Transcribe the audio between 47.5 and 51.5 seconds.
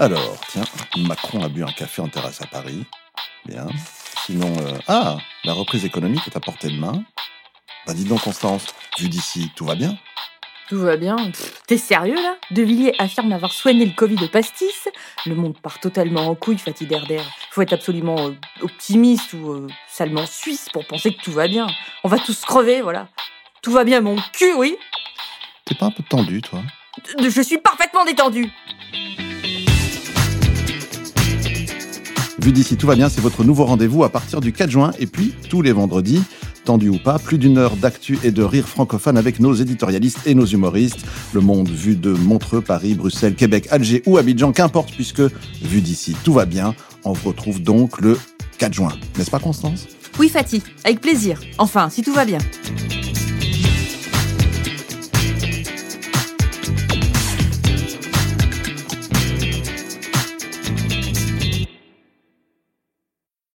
donc le 4 juin. N'est-ce pas, Constance? Oui, Fatih, avec plaisir.